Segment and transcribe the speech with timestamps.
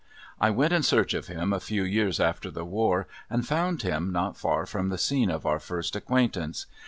[0.39, 4.11] I went in search of him a few years after the war, and found him
[4.11, 6.65] not far from the scene of our first acquaintance.